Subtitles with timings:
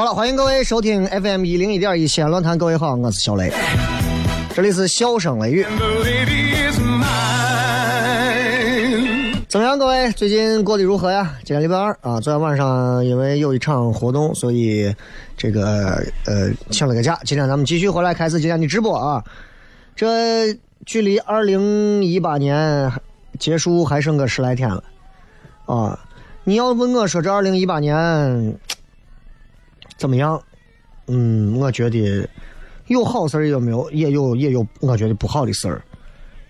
[0.00, 2.56] 好了，欢迎各位收听 FM 一零一点一西安论坛。
[2.56, 3.52] 各位好，我是小雷，
[4.54, 5.62] 这里是笑声雷雨。
[9.46, 11.34] 怎么样，各位最近过得如何呀？
[11.44, 14.90] 今天礼拜二啊，昨天晚上因为有一场活动，所以
[15.36, 17.20] 这个呃请了个假。
[17.26, 19.22] 今天咱们继续回来开始今天的直播啊。
[19.94, 20.54] 这
[20.86, 22.90] 距离二零一八年
[23.38, 24.82] 结束还剩个十来天了
[25.66, 26.00] 啊。
[26.44, 27.94] 你要问我说这二零一八年
[30.00, 30.42] 怎么样？
[31.08, 32.26] 嗯，我觉得
[32.86, 35.82] 有好事儿也有没有，也有也有我觉得不好的事儿。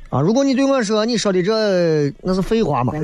[0.09, 2.93] 啊，如果你对我说你说的这那是废话嘛，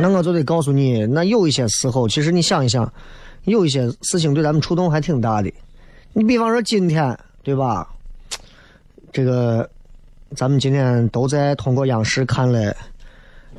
[0.00, 2.92] 那我就得告诉你，那有一些时候，其实你想一想，
[3.44, 5.52] 有一些事情对咱们触动还挺大的。
[6.12, 7.88] 你比方说今天，对吧？
[9.12, 9.70] 这个
[10.34, 12.74] 咱们今天都在通过央视看了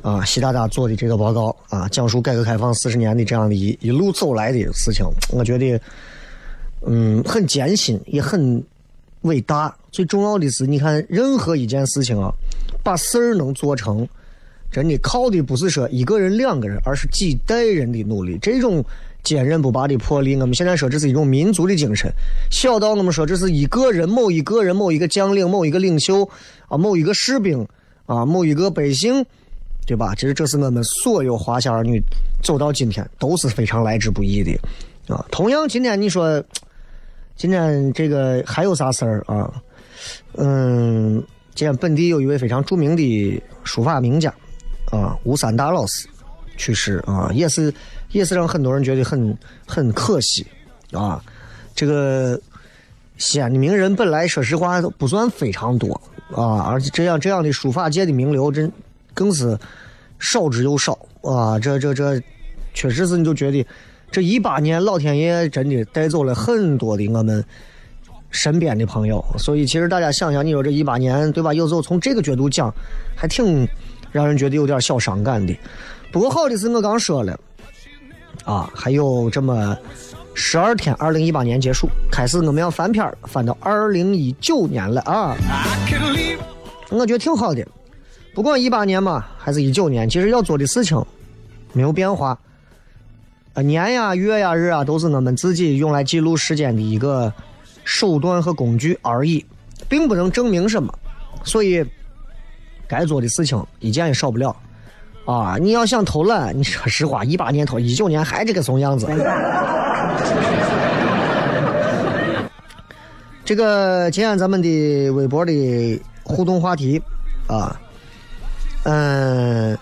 [0.02, 5.80] 啊，习大大做的这个报告啊，讲述改革开放四十年的这样的一一路走来的事情，我觉得
[6.86, 8.62] 嗯很艰辛，也很
[9.22, 9.74] 伟大。
[9.90, 12.30] 最重要的是，你看任何一件事情啊，
[12.82, 14.06] 把事儿能做成，
[14.70, 18.38] 真的靠的不是说一个人、两个人，而是几代人的努力。
[18.40, 18.84] 这种
[19.24, 22.10] 坚韧不拔的魄力，我们现在说这是一种民族的精神。
[22.50, 26.28] 小到我们说这是一个人、某一个人、某一个将领、某一个领袖
[26.68, 27.66] 啊、某一个士兵
[28.06, 29.24] 啊、某一个百姓，
[29.88, 30.14] 对吧？
[30.14, 31.98] 其实这是我们所有华夏儿女
[32.42, 34.52] 走到今天都是非常来之不易的
[35.08, 35.24] 啊。
[35.30, 36.44] 同样，今天你说，
[37.36, 39.50] 今天这个还有啥事儿啊？
[40.34, 41.14] 嗯，
[41.54, 44.30] 今天本地有一位非常著名的书法名家
[44.92, 46.06] 啊，吴三大老师
[46.58, 47.72] 去世啊，也是
[48.12, 49.34] 也是让很多人觉得很
[49.66, 50.46] 很可惜
[50.92, 51.18] 啊。
[51.74, 52.38] 这个
[53.16, 55.98] 西安的名人本来说实话不算非常多
[56.30, 58.70] 啊，而且这样这样的书法界的名流真
[59.18, 59.58] 更是
[60.20, 61.58] 少之又少啊。
[61.58, 62.22] 这这这，
[62.72, 63.66] 确实是你就觉得
[64.10, 67.44] 这一八年老天爷真的带走了很多的我们。
[68.30, 71.54] 身边的朋友，所以其实大家想想，你说这一八年，对吧？
[71.54, 72.70] 有时候从这个角度讲，
[73.16, 73.66] 还挺
[74.12, 75.56] 让人觉得有点小伤感的。
[76.12, 77.40] 不过好的是我刚说了，
[78.44, 79.74] 啊，还有这么
[80.34, 85.34] 十二天，二零一八年结束，开始我们要翻篇儿，翻到二零一九年了啊。
[86.90, 87.66] 我觉得挺好的。
[88.38, 91.04] 不管一八年嘛，还是一九年，其实要做的事情
[91.72, 92.38] 没有变化。
[93.52, 97.32] 啊，年呀、月呀、日啊，都是我们自己用来记录时间的一个
[97.82, 99.44] 手段和工具而已，
[99.88, 100.96] 并不能证明什么。
[101.42, 101.84] 所以，
[102.86, 104.54] 该做的事情一件也少不了。
[105.24, 109.08] 啊，你要想偷懒， 你说实话，一八年偷，一九年还这个怂样子。
[113.44, 117.02] 这个今天咱们的微博的互动话题
[117.48, 117.76] 啊，
[118.90, 119.76] 嗯，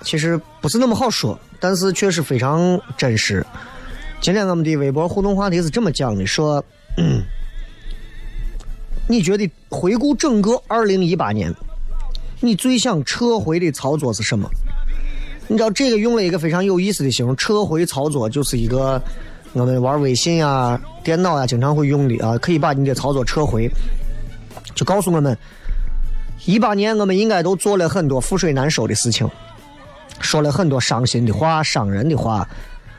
[0.00, 3.44] 其实不是那么好说，但是确实非常真实。
[4.22, 6.64] 今天我们的微博互动话题是这么讲的：说，
[9.06, 11.54] 你觉得回顾整个二零一八年，
[12.40, 14.48] 你最想撤回的操作是什么？
[15.46, 19.02] 你知道这个用了一个非常有意思的形容，撤回操作就是一个
[19.52, 23.70] 我们玩微信呀、电脑呀经常会用的啊，可以把你的操作撤回，
[24.74, 25.36] 就告诉我们，
[26.46, 29.28] 一八年我们应该都做了很多覆水难收的事情，
[30.20, 32.48] 说了很多伤心的话、伤人的话，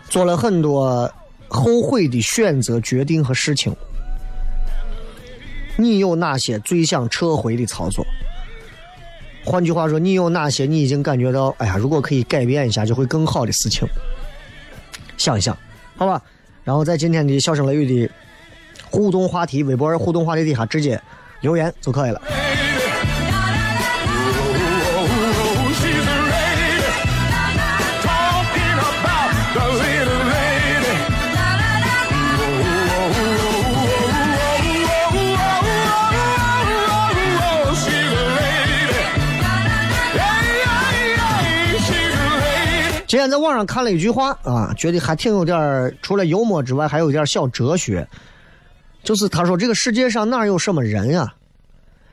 [0.09, 1.11] 做了很多
[1.47, 3.75] 后悔的选择、决定和事情。
[5.77, 8.05] 你有哪些最想撤回的操作？
[9.43, 13.87] 换句话说，你有哪些你已经感觉到，哎呀，如果可以改变一下，就会更好的事情？
[15.17, 15.57] 想一想，
[15.97, 16.21] 好吧。
[16.63, 18.13] 然后在今天的笑声雷雨的
[18.91, 21.01] 互动话题微博互动话题底下直接
[21.39, 22.21] 留言就可以了。
[43.11, 48.07] 今天在网上看了一句话啊，觉得还挺有点儿除了幽默之外，还有一点小哲学。
[49.03, 51.33] 就是他说，这个世界上哪有什么人啊，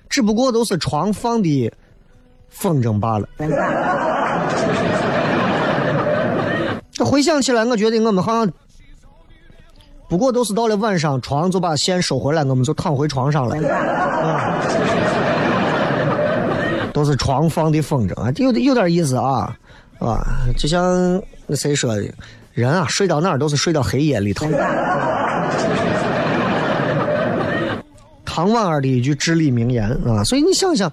[0.09, 1.73] 只不过都是床放的
[2.49, 3.29] 风筝罢了。
[6.91, 8.53] 这 回想起来，我觉得我们好像
[10.09, 13.55] 不过都是到了晚上，床就把线收回来，我们就躺回床上了。
[13.69, 14.59] 啊
[16.93, 19.56] 都是床放的风筝啊，有有点意思啊
[19.99, 20.47] 啊！
[20.56, 22.09] 就像那谁说的，
[22.53, 24.47] 人啊睡到哪儿都是睡到黑夜里头。
[28.25, 30.93] 唐婉儿的一句至理名言啊，所以你想想，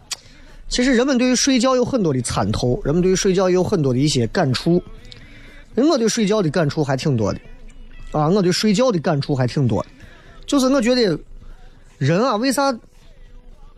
[0.67, 4.81] 其实人们对于睡觉有很多的参透，人们对于睡觉有很多的一些感触。
[5.75, 7.39] 我对睡觉的感触还挺多的
[8.11, 9.85] 啊，我对睡觉的感触还挺多，
[10.47, 11.19] 就是我觉得
[11.99, 12.75] 人啊，为啥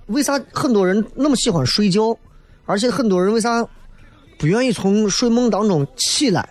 [0.05, 2.17] 为啥很多人那么喜欢睡觉，
[2.65, 3.67] 而且很多人为啥
[4.37, 6.47] 不愿意从睡梦当中起来？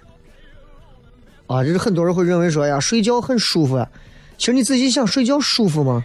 [1.47, 3.89] 啊，这是很多人会认为说呀，睡觉很舒服啊。
[4.37, 6.05] 其实你仔细想，睡觉舒服吗？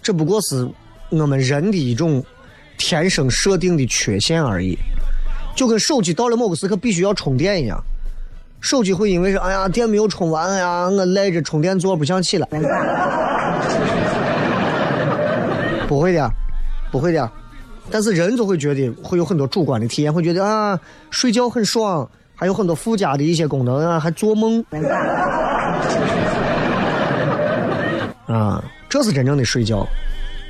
[0.00, 0.68] 这不过是
[1.10, 2.24] 我们人的一种
[2.78, 4.78] 天生设定的缺陷而已，
[5.56, 7.82] 就跟手机到了某个时刻必须要充电一样。
[8.60, 12.48] 手机会因为是哎呀电没有充完呀，我赖着充电座不想起来。
[15.88, 16.30] 不会的，
[16.90, 17.30] 不会的。
[17.90, 20.78] 但是人就会觉得会有很多主观的体验，会觉得啊
[21.10, 24.64] 睡觉很爽，还有很多附加的一些功能啊，还做梦。
[28.26, 29.86] 啊，这是真正的睡觉，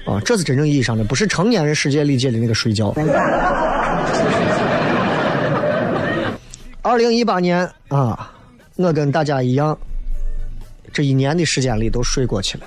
[0.07, 2.95] 啊，这是真正意义上的，不是成年人世界理解的那个睡觉。
[6.81, 8.33] 二零一八年啊，
[8.77, 9.77] 我跟大家一样，
[10.93, 12.65] 这一年的时间里都睡过去了，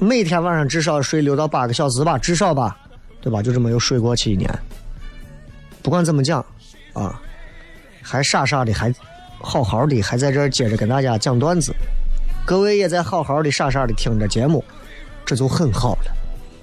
[0.00, 2.76] 每天晚上至少睡六到八个小时吧，至少吧，
[3.20, 3.42] 对吧？
[3.42, 4.48] 就这么又睡过去一年。
[5.82, 6.44] 不管怎么讲，
[6.92, 7.20] 啊，
[8.02, 8.94] 还傻傻的，还
[9.38, 11.72] 好好的，还在这儿接着跟大家讲段子。
[12.46, 14.64] 各位也在好好的、傻傻的听着节目，
[15.24, 16.12] 这就很好了。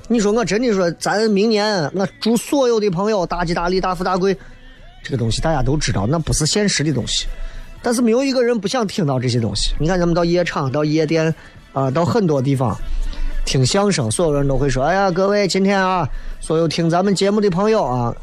[0.08, 4.38] 你说我真的说，咱明年我祝所有的朋友大吉大利、大富大贵，
[5.04, 7.28] 这个东西大家都知道，那不是现实的东西。
[7.82, 9.74] 但是没有一个人不想听到这些东西。
[9.80, 11.34] 你看，咱们到夜场、到夜店
[11.74, 12.76] 啊、到很多地方
[13.46, 16.10] 听相声，所有人都会说：“哎呀，各位，今天啊，
[16.42, 18.14] 所有听咱们节目的朋友啊，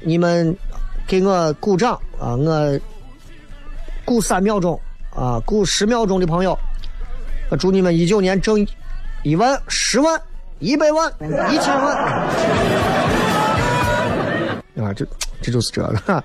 [0.00, 0.54] 你们
[1.06, 2.80] 给我鼓掌啊，我
[4.04, 4.78] 鼓三秒钟
[5.14, 6.58] 啊，鼓十秒钟的朋友，
[7.48, 8.66] 我祝你们一九年挣
[9.22, 10.20] 一万、十万、
[10.58, 11.10] 一百万、
[11.50, 11.96] 一千万
[14.76, 14.92] 啊！
[14.94, 15.06] 这
[15.40, 15.94] 这就是这个。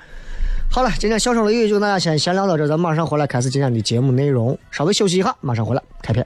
[0.72, 4.58] 好了，今天笑声雷雨就大家先闲聊到这，咱们马上回来开始今天的节目内容。
[4.72, 6.26] 稍微休息一下，马上回来开片。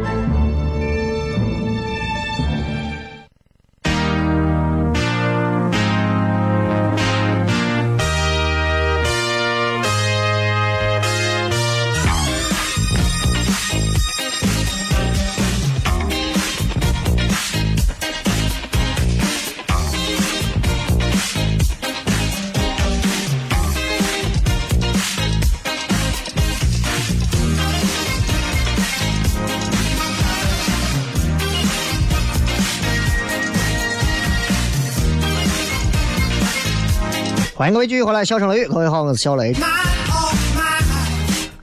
[37.71, 39.55] 迎各位继续回来，笑声雷雨，各位好，我是小雷。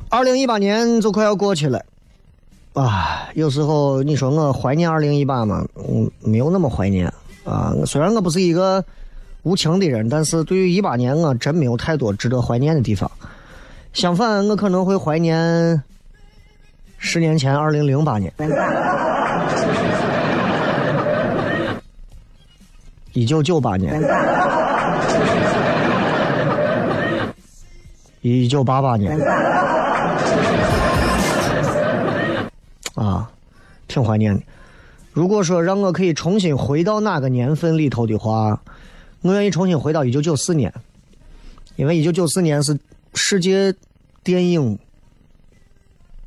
[0.09, 1.85] 二零一八年就快要过去了，
[2.73, 5.63] 啊，有时候你说我怀念二零一八吗？
[5.77, 7.07] 嗯，没有那么怀念
[7.45, 7.75] 啊。
[7.85, 8.83] 虽然我不是一个
[9.43, 13.11] 无情的人，但是对于一八年，我真没有太多值得怀念的地方。
[13.93, 15.83] 相反，我可能会怀念
[16.97, 18.33] 十年前二零零八年，
[23.13, 24.01] 一九九八年。
[28.21, 29.17] 一九八八年，
[32.95, 33.31] 啊，
[33.87, 34.43] 挺怀念的。
[35.13, 38.61] 如果说让我可以重新回到那个年份里头的话，
[39.23, 40.73] 我愿意重新回到一九九四年，
[41.77, 42.79] 因为一九九四年是
[43.15, 43.73] 世界
[44.25, 44.79] 电影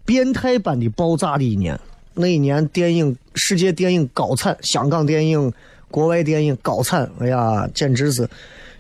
[0.05, 1.79] 变态般的爆炸的一年。
[2.13, 5.51] 那一年，电影世界电影高产，香港电影、
[5.89, 8.29] 国外电影高产，哎呀，简直是。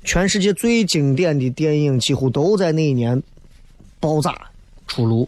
[0.03, 3.21] 全世界最经典的电影几乎都在那一年
[3.99, 4.35] 爆炸
[4.87, 5.27] 出炉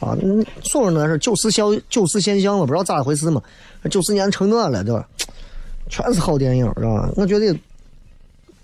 [0.00, 0.16] 啊！
[0.62, 3.42] 所有人都是九四小九四现象嘛，不知道咋回事嘛？
[3.90, 5.06] 九四年成那了，对吧？
[5.88, 7.10] 全是好电影，是吧？
[7.16, 7.56] 我觉得，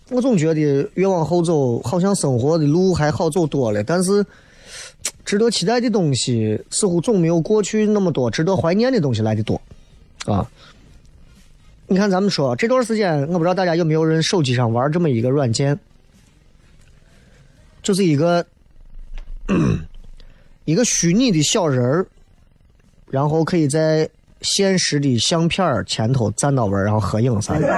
[0.09, 4.25] 我总觉得越往后走，好像生活的路还好走多了，但是
[5.25, 9.61] 值得期待的东西似乎总没有过去那么多值得怀念的东西来的多
[10.25, 10.50] 啊！
[11.92, 15.78] 你看，咱们说这段时间，我不知道大家有没有人手机上玩这么一个软件，
[17.82, 18.42] 就是一个
[20.64, 22.06] 一个虚拟的小人儿，
[23.11, 24.08] 然后可以在
[24.40, 27.70] 现实的相片前头站到位，然后合影啥的。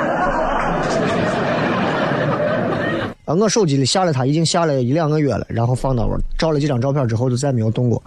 [3.24, 8.00] 啊，我手机里下了，它已经下了一两个月了，然后放到位，照了几张照片之后就再没有动过。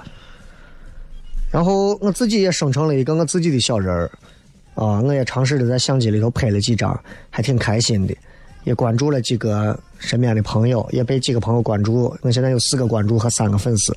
[1.52, 4.10] 然后我自己也生成了一个我自己的小人儿。
[4.78, 6.98] 啊，我也尝试着在相机里头拍了几张，
[7.32, 8.16] 还挺开心的，
[8.64, 12.16] 也关注了几个身边的朋友，也被几个朋友关注。
[12.22, 13.92] 我现在有四个关注和三个粉丝。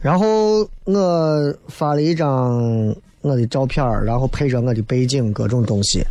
[0.00, 6.04] 然后我发了一张我的照片，然后配着我的背景各种东西，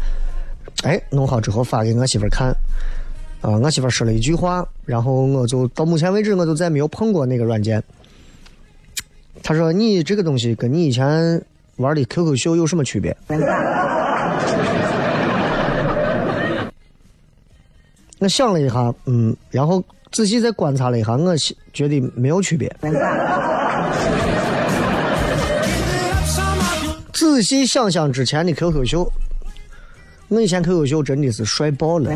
[0.84, 2.56] 哎，弄好之后发给我媳妇看。
[3.42, 7.84] 啊，我媳妇说了一句话，然后我就到目前为止我就再没有碰过那个软件。
[9.44, 11.42] 他说：“你这个东西跟你以前
[11.78, 13.16] 玩的 QQ 秀有什么区别？”
[18.20, 21.36] 我想了一下，嗯，然后仔细再观察了一下，我
[21.74, 22.72] 觉得没有区别。
[27.12, 29.12] 仔细想想之前的 QQ 秀，
[30.28, 32.12] 我以前 QQ 秀真的是帅爆了。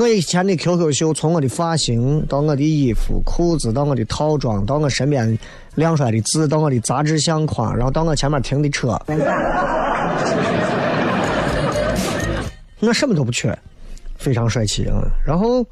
[0.00, 5.38] 我以前的 QQ 秀，从我的发型到我的衣服、裤子，到我的套装，到我身边
[5.74, 8.98] 亮出来的字，到我的杂志相框，然后到我前面停的车，
[12.80, 13.54] 我什么都不缺，
[14.16, 15.02] 非常帅气啊！
[15.22, 15.62] 然后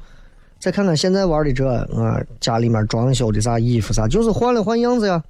[0.59, 5.23] 再看看现在玩的这啊，家里面装修的啥衣服啥，就是换了换样子呀。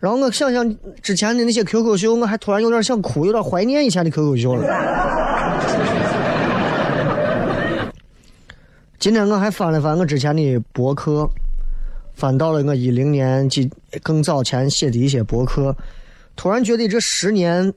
[0.00, 6.03] 然后我想想之前的那些 QQ 秀，我还突然有点想哭，有点怀念以前的 QQ 秀了。
[8.98, 11.28] 今天我还翻了翻我之前的博客，
[12.14, 13.70] 翻到了我一零年几
[14.02, 15.76] 更早前写的一些博客，
[16.36, 17.72] 突然觉得这十年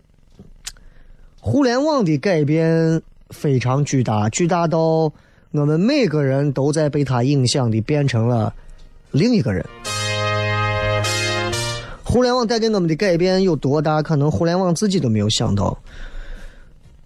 [1.42, 4.80] 互联网的改变非常巨大，巨大到
[5.52, 8.54] 我们每个人都在被它影响的变成了
[9.12, 9.66] 另一个人。
[12.04, 14.02] 互联网带给我们的改变有多大？
[14.02, 15.78] 可能互联网自己都没有想到。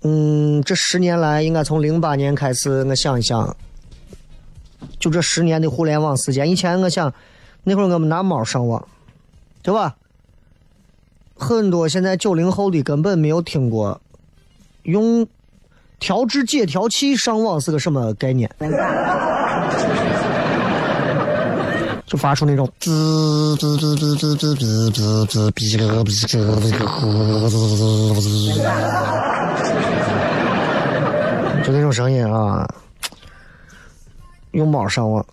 [0.03, 3.55] 嗯，这十年来，应该从零八年开始，我想一想，
[5.01, 6.49] 就这十年的互联网时间。
[6.49, 7.13] 以前我想，
[7.65, 8.87] 那会儿我们拿猫上网，
[9.61, 9.95] 对吧？
[11.35, 13.99] 很多现在九零后的根本没有听过
[14.83, 15.27] 用
[15.99, 18.49] 调制解调器上网是个什么概念。
[22.05, 26.11] 就发出那种滋滋滋滋滋滋滋滋滋哔哩哔哩
[28.13, 28.21] 哔
[31.55, 32.67] 哩，就那种声音啊，
[34.51, 35.25] 用猫上网，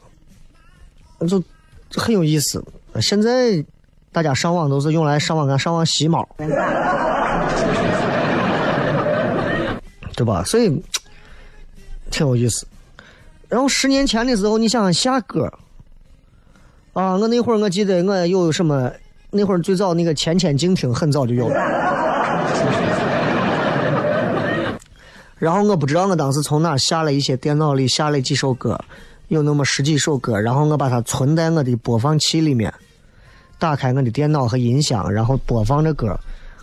[1.27, 1.43] 就
[1.97, 2.63] 很有意思。
[3.01, 3.65] 现在
[4.13, 6.27] 大家上网都是用来上网干上网吸猫，
[10.17, 10.43] 对吧？
[10.45, 10.83] 所以
[12.11, 12.67] 挺有意思。
[13.49, 15.53] 然后十年前的时候，你想想下歌。
[16.93, 18.91] 啊，我那会儿我记得我有什么，
[19.31, 21.55] 那会儿最早那个千千静听很早就有了。
[25.39, 28.81] 然后我不知道我当时从哪下了一些电脑里下了几首歌，
[29.28, 32.73] 有那么十几首歌，然后我把它存在我的播放器里面，
[33.58, 36.18] 打开我的电脑和音箱，然后播放着歌，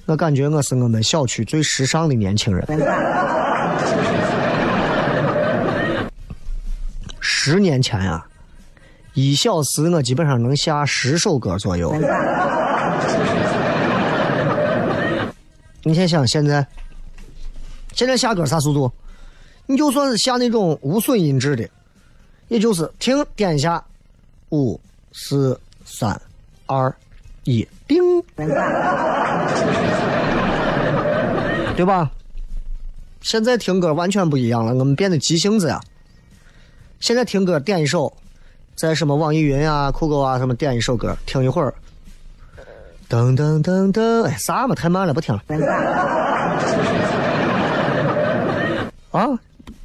[0.07, 2.65] 我感觉我是我们小区最时尚的年轻人。
[7.19, 8.25] 十年前呀。
[9.13, 11.95] 一小时我基本上能下十首歌左右。
[15.83, 16.67] 你先想现在，
[17.93, 18.91] 现在下歌啥速度？
[19.67, 21.65] 你就算是下那种无损音质的，
[22.47, 23.83] 也就是停点一下，
[24.49, 24.79] 五
[25.11, 26.19] 四三
[26.65, 26.93] 二
[27.43, 28.21] 一，叮，
[31.75, 32.09] 对吧？
[33.21, 35.81] 现在听歌完全不一样了，我们变得急性子呀。
[36.99, 38.13] 现在听歌点一首。
[38.75, 41.73] 在什么网易云啊、酷狗啊什么点一首歌听一会儿，
[43.09, 45.41] 噔噔噔噔，哎啥嘛太慢了不听了。
[49.11, 49.29] 啊，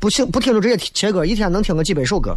[0.01, 2.35] 不听不听就直接切歌，一天能听个几百首歌。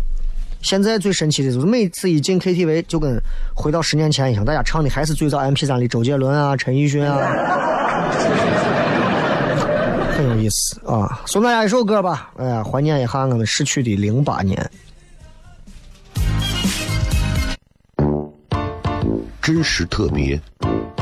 [0.61, 3.17] 现在最神奇的就是每次一进 KTV 就跟
[3.53, 7.17] 回到十年前一样，大家唱的还是最早 MP3 里周杰伦啊、陈奕迅啊，
[10.11, 11.21] 很有意思啊。
[11.25, 14.69] 送大家一首歌吧，哎呀，怀念一下我们逝去的零八年。
[19.41, 20.37] 真实特别，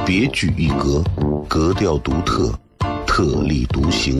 [0.06, 1.04] 别具一格，
[1.48, 2.54] 格调独特，
[3.08, 4.20] 特立独行，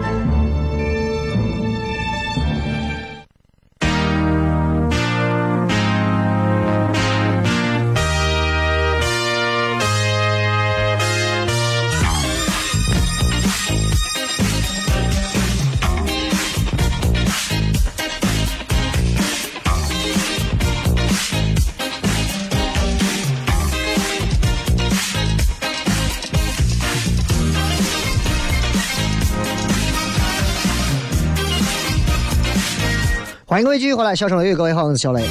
[33.51, 35.27] 欢迎各位继续回来，小声雷雨，各位好，我是小雷。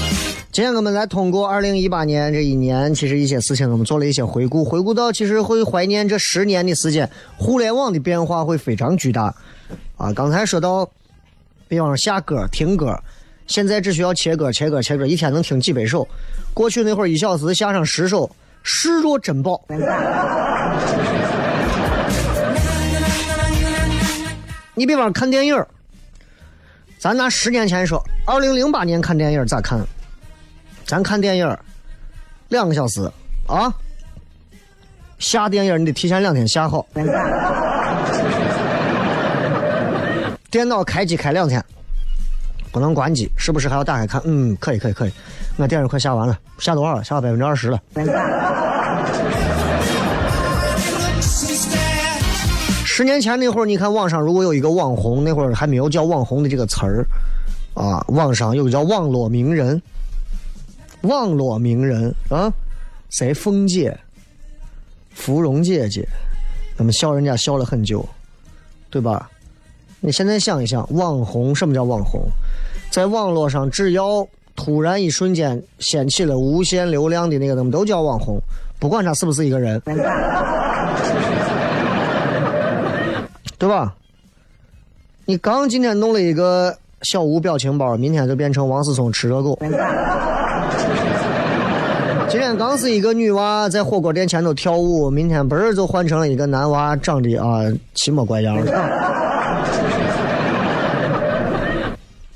[0.52, 9.34] 今天我们来通过二零一八年这一年，其实一些事情我们做了一些回顾，回顾到其实会怀念这十年的时间，互联网的变化会非常巨大。
[9.96, 10.86] 啊，刚才说到，
[11.66, 12.94] 比方说下歌、听歌，
[13.46, 16.06] 现在只需要切歌、切歌、切歌，一天能听几百首。
[16.52, 18.30] 过去那会儿一小时下上十首，
[18.62, 19.58] 视若珍宝。
[24.74, 25.56] 你比方看电影。
[27.00, 29.80] 咱拿十年前说，二零零八年看电影咋看？
[30.84, 31.56] 咱看电影，
[32.50, 33.10] 两个小时
[33.46, 33.72] 啊。
[35.18, 36.86] 下电影你得提前两天下好。
[40.50, 41.64] 电脑开机开两天，
[42.70, 44.20] 不能关机，时不时还要打开看。
[44.26, 45.12] 嗯，可以可以可以，
[45.56, 47.02] 我电影快下完了，下多少了？
[47.02, 47.80] 下到百分之二十了。
[53.00, 57.06] 十年前那会儿，你看网上如果有一个网红，那会儿还没有叫网红的这个词儿
[57.72, 59.80] 啊，网上有个叫网络名人，
[61.00, 62.52] 网络名人啊，
[63.08, 63.98] 谁凤姐、
[65.14, 66.06] 芙蓉姐姐，
[66.76, 68.06] 那么笑人家笑了很久，
[68.90, 69.30] 对吧？
[70.00, 72.20] 你现在想一想，网红什么叫网红？
[72.90, 78.38] 在网络上，只要突然一瞬间掀起了无限流量的那个，他们都叫网红，
[78.78, 79.80] 不管他是不是一个人。
[83.60, 83.94] 对吧？
[85.26, 89.58] 你刚今天弄了一个小吴表情包，明天就变成王思聪吃热狗。
[92.26, 97.60] 今天刚是一个女娃在火锅店前头跳舞，明天不是就换成了一个男娃，长得啊
[97.92, 98.72] 奇模怪样的。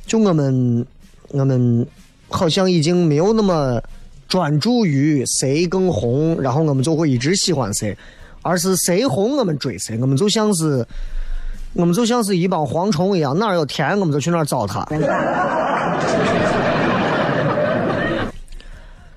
[0.07, 0.87] 就我们，
[1.29, 1.87] 我们
[2.29, 3.81] 好像已经没有那么
[4.29, 7.97] 专注于谁更红，然后我们就会一直喜欢谁。
[8.47, 10.87] 而是谁红我们追谁，我们就像是，
[11.75, 14.85] 我们就像是一帮蝗虫一样，哪儿有田我们就去哪儿糟蹋。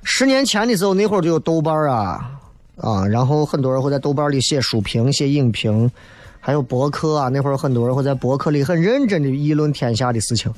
[0.04, 2.32] 十年前的时候，那会儿就有豆瓣啊
[2.78, 5.92] 啊，然后很多人会在豆瓣里写书评、写影评，
[6.40, 7.30] 还有博客啊。
[7.30, 10.52] 那会儿很多人会在博客里很认真的议论天下的事情。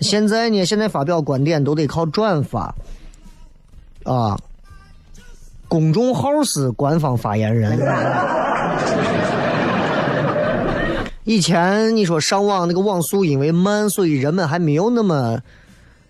[0.00, 2.74] 现在呢，现在发表观点都得靠转发
[4.02, 4.36] 啊。
[5.68, 7.78] 公众号是官方发言人。
[11.26, 15.36] 以前你说上网那个网速因为慢，所以人们还没有那么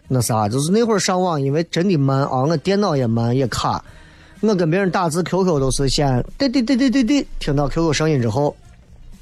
[0.09, 3.83] 那啥，就是那会儿上网因为真的慢啊，我电脑也慢也卡。
[4.43, 8.55] 我跟别人打字 QQ 都是先滴滴滴滴滴滴，听到 QQ 声音之后，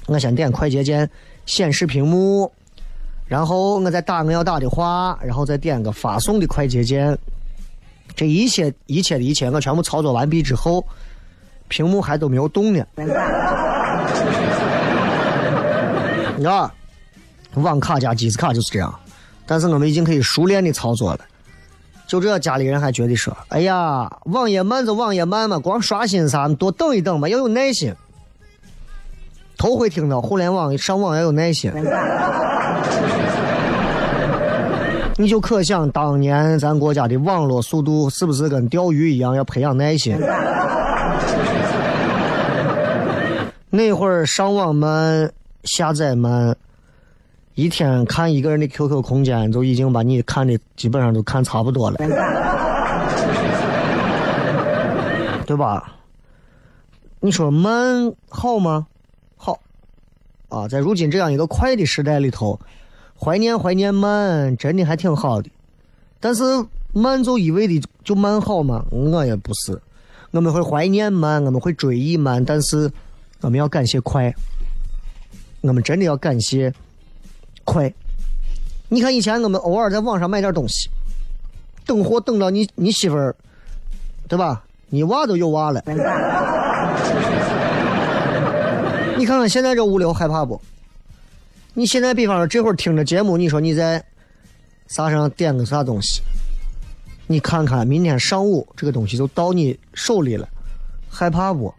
[0.07, 1.09] 我先点快捷键
[1.45, 2.51] 显示屏幕，
[3.25, 7.17] 然后我再打我要打的话，然后再点个发送的快捷键。
[8.17, 10.85] 这一切一切的一切，我全部操作完毕之后，
[11.69, 12.85] 屏幕还都没有动呢。
[16.35, 16.71] 你知道，
[17.55, 18.93] 网卡加机子卡就是这样。
[19.45, 21.19] 但是我们已经可以熟练的操作了。
[22.07, 27.93] 就这，家里人还觉得说：“哎呀，网页慢就网页慢嘛，光刷新啥，多等一等嘛，要有耐心。”
[29.57, 31.71] 头回听到互联网上网要有耐心。
[35.17, 40.19] 你就可想当年咱国家的网络速度是不是跟钓鱼一样要培养耐心？
[43.69, 45.31] 那会儿上网慢，
[45.65, 46.55] 下载慢，
[47.55, 51.97] 一天看一个人的 QQ 空间，就已经把你看的基本上都看差不多了，
[55.45, 55.91] 对吧？
[57.19, 58.87] 你说慢好吗？
[59.35, 59.59] 好，
[60.49, 62.59] 啊，在如今这样一个快的时代里头。
[63.17, 65.49] 怀念怀念慢，真的还挺好的。
[66.19, 66.43] 但是
[66.91, 68.83] 慢就一味的就慢好吗？
[68.91, 69.81] 我也不是。
[70.31, 72.91] 我们会怀念慢，我们会追忆慢，但是
[73.39, 74.35] 我们要感谢快。
[75.67, 76.73] 我们真的要感谢
[77.63, 77.91] 快。
[78.87, 80.89] 你看以前我们偶尔在网上买点东西，
[81.85, 83.35] 等货等到你你媳妇儿，
[84.27, 84.63] 对吧？
[84.89, 85.81] 你娃都有娃了。
[89.17, 90.61] 你看看现在这物流害怕不？
[91.73, 94.01] 你现在比方说这会儿听着节目，你说你在
[94.87, 96.21] 啥上点个啥东西，
[97.25, 100.47] 你看看明天上午这个东西就到你手里了，
[101.09, 101.73] 害怕不？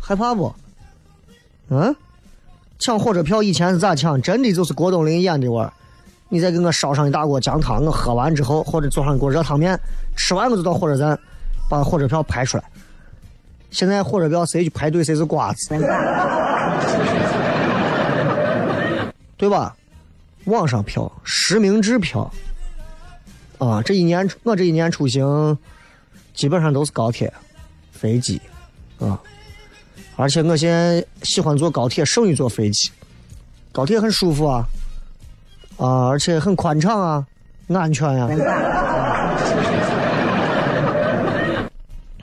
[0.00, 0.54] 害怕不？
[1.70, 1.94] 嗯？
[2.78, 4.20] 抢火车票以前是咋抢？
[4.20, 5.72] 真的就是郭冬临演的哇！
[6.28, 9.78] 你再给我烧上一大锅姜汤，我喝完之后，或者做上一锅热汤面，
[10.16, 11.18] 吃完我就到火车站
[11.68, 12.64] 把火车票排出来。
[13.70, 15.68] 现在火车票谁去排队谁是瓜子。
[19.36, 19.74] 对吧？
[20.44, 22.30] 网上票、实名制票
[23.58, 23.80] 啊！
[23.82, 25.56] 这一年我这一年出行
[26.34, 27.32] 基本上都是高铁、
[27.92, 28.40] 飞机
[28.98, 29.18] 啊，
[30.16, 32.90] 而且我现在喜欢坐高铁胜于坐飞机。
[33.72, 34.64] 高铁很舒服啊，
[35.76, 37.26] 啊，而且很宽敞啊，
[37.68, 38.28] 安全呀，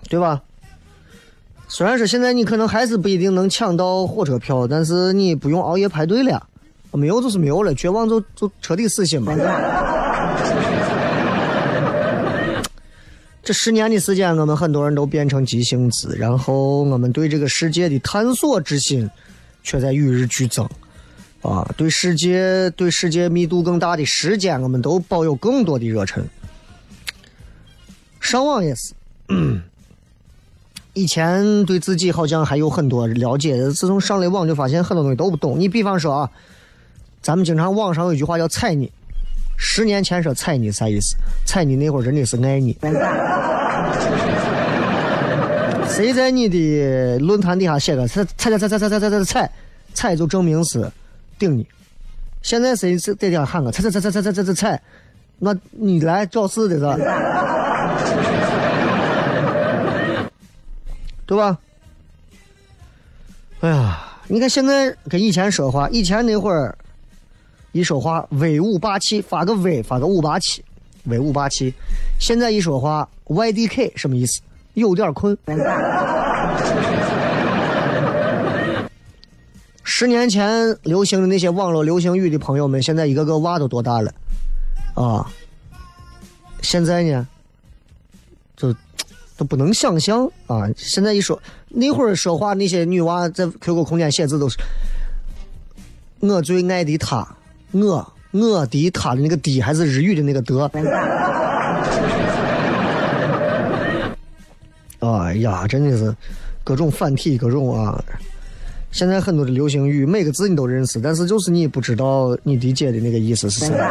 [0.09, 0.41] 对吧？
[1.67, 6.47] 虽然说现在你可能还是不一定能抢到火车票，但是你不用熬夜排队了。
[6.91, 9.33] 没有就是没有了，绝望就就彻底死心吧。
[13.43, 19.09] 这十年的时间，我们很多人都变成急性子，然后我们对这个世界的探索之心
[19.63, 20.67] 却在与日俱增。
[21.41, 26.23] 啊，对世界对世界密度更大的时间，我们都抱有更多的热忱。
[28.19, 28.93] 上网也是，
[30.93, 35.59] 以前对自己好像还有很多了解，自从上了网就发现很多东西都不懂。
[35.59, 36.29] 你比方说啊，
[37.23, 38.91] 咱们经常网上有一句话叫“踩你”，
[39.57, 41.15] 十年前说“踩你”啥意思？
[41.45, 42.77] 踩你那会儿真的是爱你。
[45.87, 49.51] 谁在你的论坛底下写个踩踩踩踩踩踩踩踩踩踩
[49.93, 50.89] 踩，就证明是
[51.37, 51.67] 顶你。
[52.41, 54.81] 现在谁在底下喊个踩踩踩踩踩踩踩踩踩，
[55.37, 56.81] 那你来找事的是？
[61.25, 61.57] 对吧？
[63.59, 66.75] 哎呀，你看现在跟以前说话，以前那会儿
[67.71, 70.63] 一说话威武霸气，发个威发个武霸气，
[71.05, 71.73] 威武霸气。
[72.19, 74.41] 现在一说话 YDK 什么意思？
[74.73, 75.37] 有点困。
[79.83, 84.13] 十年前流行的那些网络流行语的朋友们，现在一个个娃都多大了
[84.93, 85.29] 啊？
[86.61, 87.27] 现在呢，
[88.55, 88.73] 就
[89.35, 90.69] 都不能想象啊！
[90.77, 94.57] 现在一说那会儿说话，那些女娃在 QQ 空间写字都是
[96.21, 97.27] “我最爱的他”，
[97.71, 100.71] 我我的他的那个“的”还是日语的那个“的”。
[104.99, 106.15] 哎呀，真的是
[106.63, 107.99] 各种繁体，各种啊！
[108.91, 113.77] 现在很多的流行语，每个字你都认识，但是就是你不知道你理解的那个意思是什么。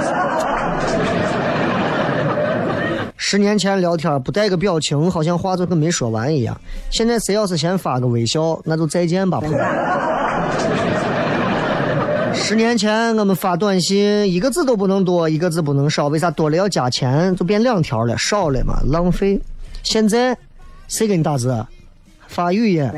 [3.17, 6.59] 十年前聊天不带个表情，好像话就跟没说完一样。
[6.91, 9.59] 现在谁要是先发个微笑，那就再见吧，朋友。
[12.35, 17.35] 十年前我们发短信一个字都不能多，一个字不能少，为啥多了要加钱？
[17.37, 19.41] 就变两条了，少了嘛，浪费。
[19.83, 20.37] 现在
[20.89, 21.65] 谁给你打字？
[22.27, 22.91] 发语音。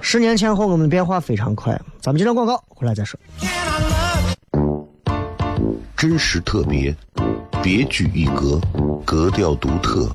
[0.00, 3.18] 十年前后我们变化非常快，咱们接着广告，回来再说。
[5.96, 6.94] 真实特别，
[7.62, 8.60] 别具一格，
[9.04, 10.14] 格调独特，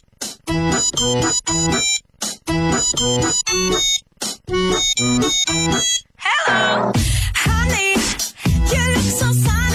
[0.83, 1.21] Hello,
[7.35, 7.93] honey,
[8.65, 9.70] you look so sunny.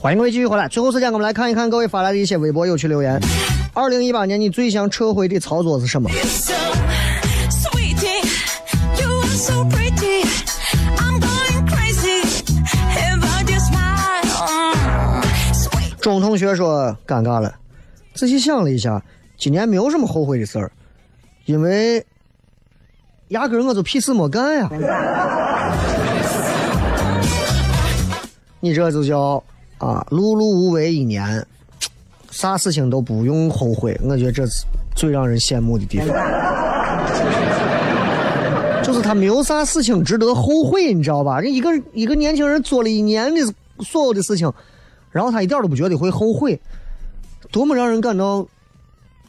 [0.00, 0.68] 欢迎各位继续回来。
[0.68, 3.20] 最后时间，我们来看一看各位发来的一些微博有趣留言。
[3.74, 6.08] 二零一八年你最想撤回的操作是什么.
[16.00, 17.52] 钟同学说尴尬了，
[18.14, 19.02] 仔细想了一下，
[19.36, 20.70] 今年没有什么后悔的事儿，
[21.46, 22.06] 因为
[23.28, 24.70] 压根儿我就屁事没干呀。
[28.60, 29.42] 你这就叫
[29.78, 31.46] 啊碌碌无为一年，
[32.30, 34.64] 啥事情都不用后悔，我觉得这是
[34.94, 36.08] 最让人羡慕的地方。
[38.82, 41.40] 就是他没有啥事情值得后悔，你知道吧？
[41.40, 43.40] 这一个一个年轻人做了一年的
[43.80, 44.50] 所有的事情，
[45.10, 46.58] 然后他一点都不觉得会后悔，
[47.52, 48.46] 多么让人感到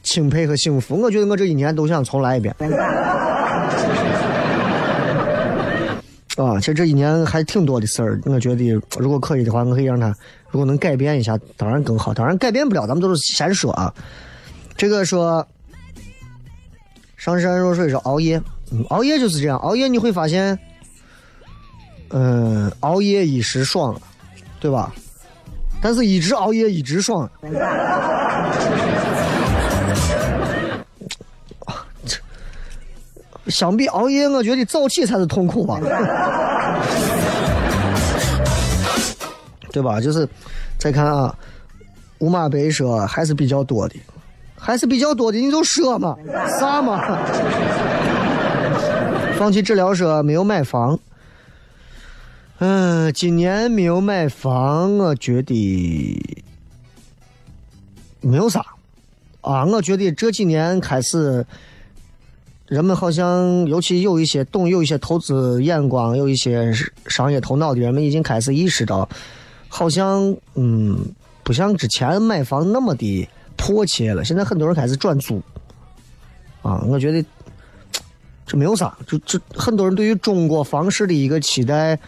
[0.02, 0.98] 钦佩和幸福！
[0.98, 2.54] 我觉得我这一年都想重来一遍。
[6.36, 10.14] 啊，其实这一年还挺多的事儿，我觉得如果可以的话，我可以让他
[10.50, 12.12] 如果能改变一下，当然更好。
[12.12, 13.94] 当然改变不了，咱们都是先说啊。
[14.76, 15.46] 这个说
[17.16, 18.40] 上善若水说熬夜，
[18.88, 20.58] 熬夜就是这样，熬夜你会发现，
[22.08, 23.94] 嗯，熬夜一时爽，
[24.58, 24.92] 对吧？
[25.82, 27.30] 但是一直熬夜一直爽。
[33.46, 35.80] 相比熬夜，我觉得早起才是痛苦吧，
[39.72, 40.00] 对吧？
[40.00, 40.28] 就是
[40.78, 41.34] 再看啊，
[42.18, 43.96] 五马白蛇还是比较多的，
[44.56, 46.16] 还是比较多的，你就说嘛，
[46.58, 47.00] 啥嘛？
[49.38, 50.98] 放弃治疗说没有买房，
[52.58, 56.22] 嗯，今年没有买房，我觉得
[58.20, 58.64] 没有啥
[59.40, 61.46] 啊，我觉得这几年开始。
[62.66, 66.72] 人们好像，尤其有一些懂、有一些投资眼光、有一些
[67.08, 69.08] 商业头脑的人们，已经开始意识到，
[69.70, 70.98] 好像嗯，
[71.42, 74.22] 不像之前买房那么的迫切了。
[74.22, 75.40] 现在很多人开始转租，
[76.60, 77.24] 啊，我觉得
[78.44, 81.98] 这没有啥，就这很多人对于中国房市的一个期待，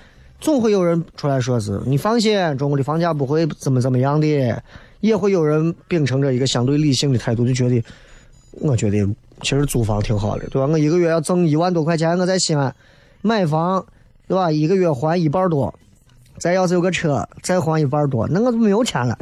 [0.40, 4.62] 总会有人出来说是你放心，中国的房价不会怎么怎么样的，
[5.01, 7.83] 也会有人秉承着一个相对理性的态度，就觉得，
[8.61, 9.09] 我觉得。
[9.44, 10.68] 其实租房挺好的，对吧？
[10.68, 12.72] 我一个月要挣一万多块钱，我在西安
[13.22, 13.85] 买房，
[14.29, 14.53] 对吧？
[14.53, 15.75] 一个月还一半多，
[16.43, 19.17] 再要是有个车，再还一半多，那我就没有钱了。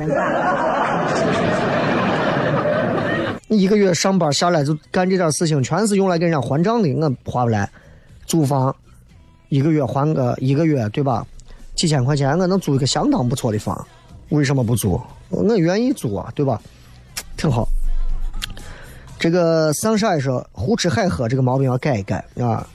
[3.47, 7.69] 你一个月上班下来就干这点事情，全是用来给人家还账的，我花不来。
[8.25, 8.75] 租房
[9.51, 11.27] 一个月还个一个月，对吧？
[11.75, 13.87] 几千块钱，我能租一个相当不错的房，
[14.31, 14.99] 为什么不租？
[15.29, 16.59] 我愿意租啊，对吧？
[17.37, 17.69] 挺好。
[19.19, 22.67] 这个上山说胡吃海喝这个毛病要改一改啊！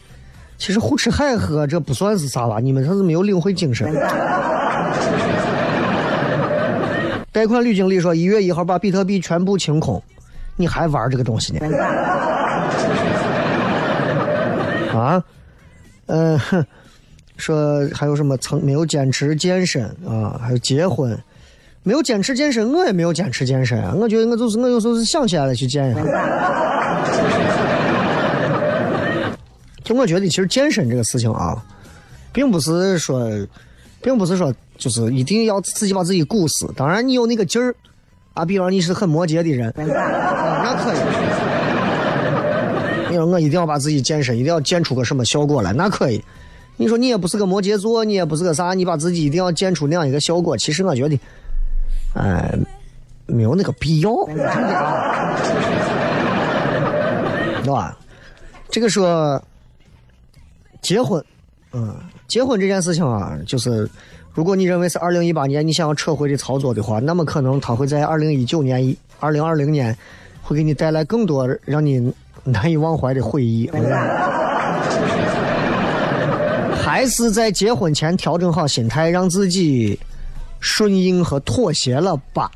[0.58, 2.60] 其实胡吃海喝这不算是啥吧？
[2.60, 3.94] 你们这是没有领会精神。
[7.32, 10.02] 贷款吕经理说一月一号把比特币全部清空，
[10.56, 11.78] 你还玩这个东西呢？
[14.94, 15.24] 啊？
[16.08, 16.40] 嗯，
[17.38, 20.40] 说还有什么曾没有坚持健身啊？
[20.42, 21.18] 还有结婚。
[21.88, 23.94] 没有坚持健身，我也没有坚持健身啊！
[23.96, 26.02] 我觉得我就是我有时候是想起来了去健一下。
[29.86, 31.64] 就我觉得，其实健身这个事情啊，
[32.34, 33.30] 并不是说，
[34.02, 36.68] 并不是说就是一定要自己把自己鼓死。
[36.76, 37.74] 当然，你有那个劲儿
[38.34, 40.98] 啊，比方你是很摩羯的人， 那可以。
[43.12, 46.20] 你说我一定要把自己健身，一定要健出个什么效果来，那可以。
[46.78, 51.18] 你说你也不是个摩羯座，你也不是个啥，你把自己一定要健出那样一个效果，其实我觉得。
[52.16, 52.58] 哎，
[53.28, 54.10] 没有那个必要，
[57.64, 57.98] 对吧？
[58.70, 59.42] 这个说
[60.86, 61.26] 结婚，
[61.74, 61.96] 嗯，
[62.28, 63.90] 结婚这件事情啊，就是
[64.36, 69.98] 如果你认为是二零一八年你想要撤回的操作的话，那么可能他会在二零一九年、二零二零年
[70.44, 73.68] 会给你带来更多让你难以忘怀的回忆。
[76.76, 80.00] 还是在结婚前调整好心态，让自己。
[80.62, 82.50] 顺应和妥协了吧？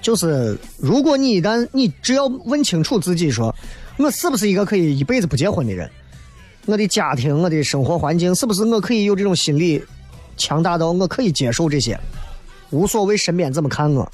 [0.00, 3.54] 就是如果你一旦你只要问清楚自己，说
[3.98, 5.88] 我是不是一个可以一辈子不结婚的人？
[6.66, 9.82] 我的家庭，我的生活环境，是不是我可以有这种心理
[10.36, 11.98] 强大到我可以接受这些？
[12.70, 14.10] 无所谓身边怎么看我，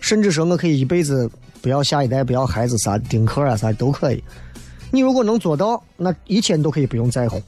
[0.00, 1.30] 甚至说我可以一辈子
[1.62, 4.22] 不要下一代，不要孩子啥丁克啊啥都可以。
[4.90, 7.40] 你如果能做到，那一切你都可以不用在乎。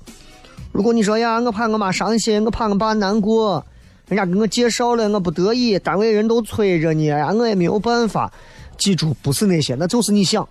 [0.73, 3.65] 如果你说呀，我怕我妈伤心，我怕我爸难过，
[4.09, 8.33] 人家给我介绍了，我不得已，单位人都催着你，呀，我也没有办法。
[8.79, 10.49] 记住，不是那些，那就是你想，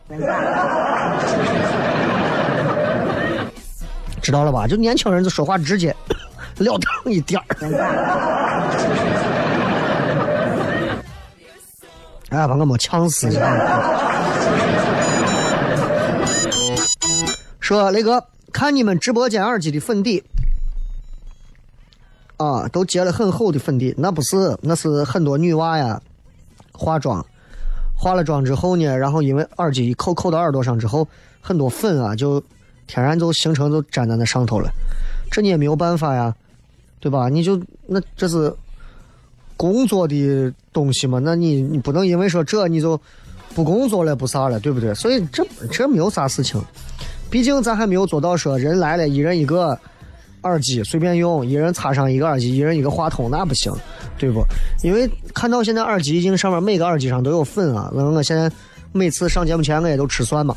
[4.21, 4.67] 知道了吧？
[4.67, 5.95] 就年轻人就说话直接，
[6.57, 7.45] 了当一点儿。
[12.29, 13.39] 哎，把我们呛死了！
[17.59, 18.23] 说雷哥。
[18.51, 20.23] 看你们直播间耳机的粉底，
[22.37, 26.01] 啊，都结了很厚的粉底，那不是，那是很多女娃呀，
[26.71, 27.25] 化妆，
[28.05, 31.07] 化了妆之后呢，然后因为耳机一扣扣到耳朵上之后，
[31.41, 32.39] 很多粉啊就
[32.85, 34.69] 天然就形成就粘在那上头了，
[35.31, 36.31] 这你也没有办法呀，
[36.99, 37.29] 对吧？
[37.29, 38.53] 你就那这是
[39.57, 42.95] 工作的东西嘛，那你你不能因为说这你就
[43.55, 44.93] 不工作了不啥了，对不对？
[44.93, 46.61] 所以这这没有啥事情。
[47.31, 49.75] 毕竟咱还没有做到说人来了，一人一个
[50.45, 53.73] 耳机随便用，一人插上一个耳机，一人一个话筒，那不行，
[54.17, 54.45] 对不？
[54.83, 58.49] 因为看到现在耳机已经上面每个耳机上都有粉啊，那我现在
[58.91, 60.55] 每次上节目前我也都吃蒜嘛。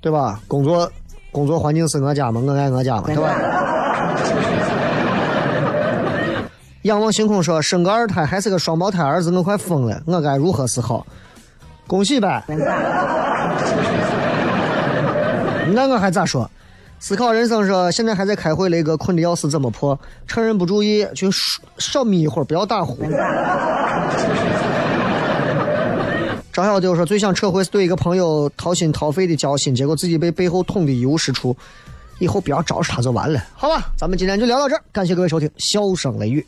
[0.00, 0.40] 对吧？
[0.48, 0.90] 工作
[1.30, 3.36] 工作环境是我家嘛，我爱我家嘛，对吧？
[6.82, 11.06] 仰望星空说：“生个二胎还是个双胞胎儿子，我快疯了，我该如何是好？”
[11.86, 12.42] 恭喜呗！
[15.72, 16.50] 那我还咋说？
[16.98, 19.98] 思考人生说：“现在还在开会，雷哥困的要死，怎么破？
[20.26, 21.28] 趁人不注意去
[21.78, 22.98] 少眯一会儿，不要打呼。
[26.52, 31.56] ”张小丢说：“最想撤回是对一个朋友掏心掏肺的交心，结果自己被背后捅的一无是处。
[32.18, 33.90] 以后不要招惹他就完了，好吧？
[33.96, 36.46] 咱们今天就聊到这儿，感谢各位收听，笑声雷雨。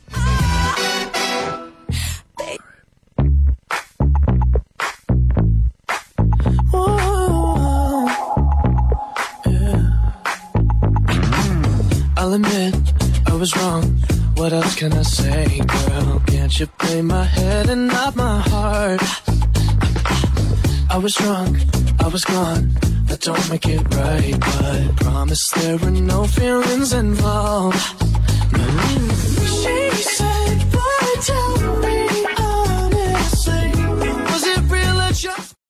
[12.33, 12.73] I'll admit
[13.27, 13.83] I was wrong.
[14.37, 16.19] What else can I say, girl?
[16.25, 19.01] Can't you play my head and not my heart?
[20.89, 21.59] I was drunk,
[21.99, 22.71] I was gone.
[23.05, 27.77] That don't make it right, but promise there were no feelings involved.